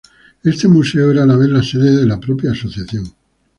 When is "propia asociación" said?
2.19-3.05